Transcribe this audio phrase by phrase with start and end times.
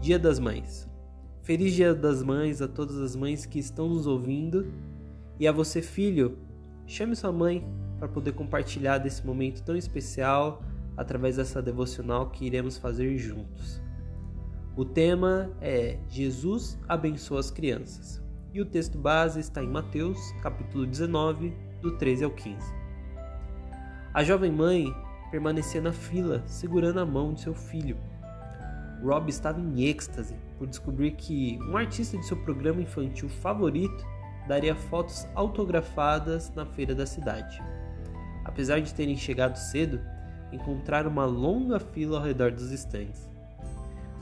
[0.00, 0.88] Dia das Mães.
[1.42, 4.72] Feliz Dia das Mães a todas as mães que estão nos ouvindo
[5.38, 6.38] e a você, filho.
[6.86, 7.66] Chame sua mãe
[7.98, 10.62] para poder compartilhar desse momento tão especial
[10.96, 13.80] através dessa devocional que iremos fazer juntos.
[14.76, 18.22] O tema é Jesus abençoa as crianças.
[18.52, 22.74] E o texto base está em Mateus, capítulo 19, do 13 ao 15.
[24.12, 24.86] A jovem mãe
[25.30, 27.96] permanecia na fila, segurando a mão de seu filho
[29.02, 34.04] Rob estava em êxtase por descobrir que um artista de seu programa infantil favorito
[34.46, 37.62] daria fotos autografadas na feira da cidade.
[38.44, 40.00] Apesar de terem chegado cedo,
[40.52, 43.28] encontraram uma longa fila ao redor dos estandes.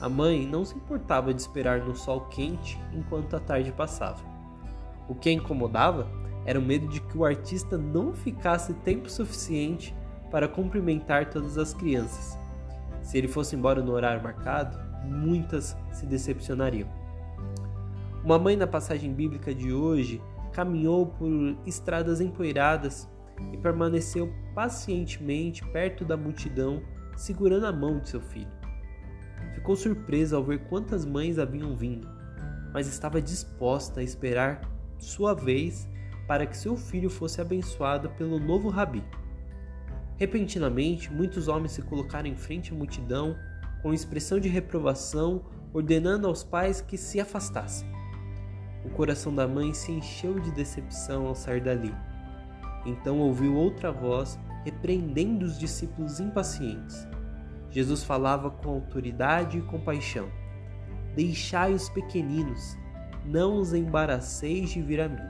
[0.00, 4.22] A mãe não se importava de esperar no sol quente enquanto a tarde passava.
[5.08, 6.06] O que a incomodava
[6.44, 9.94] era o medo de que o artista não ficasse tempo suficiente
[10.30, 12.38] para cumprimentar todas as crianças
[13.08, 16.86] se ele fosse embora no horário marcado, muitas se decepcionariam.
[18.22, 20.20] Uma mãe na passagem bíblica de hoje
[20.52, 23.08] caminhou por estradas empoeiradas
[23.50, 26.82] e permaneceu pacientemente perto da multidão,
[27.16, 28.52] segurando a mão de seu filho.
[29.54, 32.06] Ficou surpresa ao ver quantas mães haviam vindo,
[32.74, 34.60] mas estava disposta a esperar
[34.98, 35.88] sua vez
[36.26, 39.02] para que seu filho fosse abençoado pelo novo rabi.
[40.18, 43.36] Repentinamente, muitos homens se colocaram em frente à multidão
[43.82, 47.88] com expressão de reprovação, ordenando aos pais que se afastassem.
[48.84, 51.94] O coração da mãe se encheu de decepção ao sair dali.
[52.84, 57.06] Então ouviu outra voz repreendendo os discípulos impacientes.
[57.70, 60.28] Jesus falava com autoridade e compaixão:
[61.14, 62.76] Deixai os pequeninos,
[63.24, 65.28] não os embaraceis de vir a mim.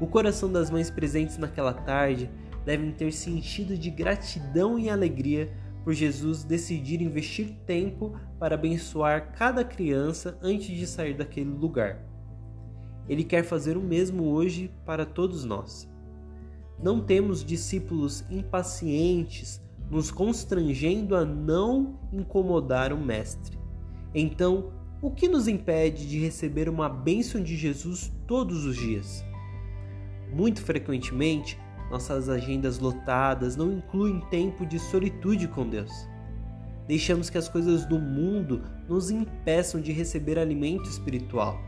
[0.00, 2.30] O coração das mães presentes naquela tarde
[2.68, 5.50] devem ter se enchido de gratidão e alegria
[5.82, 12.04] por Jesus decidir investir tempo para abençoar cada criança antes de sair daquele lugar.
[13.08, 15.88] Ele quer fazer o mesmo hoje para todos nós.
[16.78, 23.58] Não temos discípulos impacientes nos constrangendo a não incomodar o Mestre.
[24.14, 29.24] Então, o que nos impede de receber uma bênção de Jesus todos os dias?
[30.30, 31.58] Muito frequentemente,
[31.90, 36.08] nossas agendas lotadas não incluem tempo de solitude com Deus.
[36.86, 41.60] Deixamos que as coisas do mundo nos impeçam de receber alimento espiritual.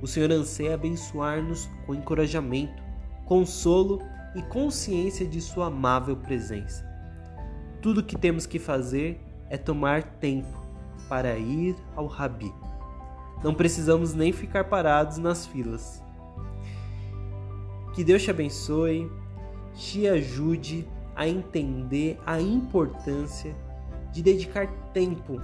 [0.00, 2.82] O Senhor anseia abençoar-nos com encorajamento,
[3.26, 4.00] consolo
[4.34, 6.86] e consciência de Sua amável presença.
[7.82, 9.20] Tudo o que temos que fazer
[9.50, 10.58] é tomar tempo
[11.08, 12.52] para ir ao Rabi.
[13.42, 16.02] Não precisamos nem ficar parados nas filas.
[17.94, 19.10] Que Deus te abençoe
[19.78, 23.54] te ajude a entender a importância
[24.12, 25.40] de dedicar tempo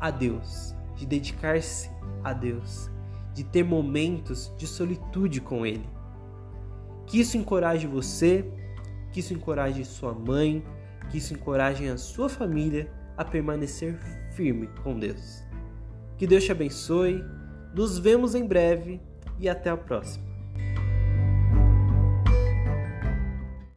[0.00, 1.90] a Deus, de dedicar-se
[2.22, 2.88] a Deus,
[3.34, 5.88] de ter momentos de solitude com Ele.
[7.06, 8.48] Que isso encoraje você,
[9.10, 10.64] que isso encoraje sua mãe,
[11.10, 13.98] que isso encoraje a sua família a permanecer
[14.34, 15.42] firme com Deus.
[16.16, 17.24] Que Deus te abençoe,
[17.74, 19.00] nos vemos em breve
[19.38, 20.31] e até a próxima.